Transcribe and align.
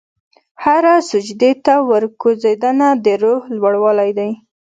هره 0.63 0.93
سجدې 1.09 1.51
ته 1.65 1.73
ورکوځېدنه، 1.91 2.87
د 3.05 3.07
روح 3.23 3.41
لوړوالی 3.57 4.09
دی. 4.17 4.31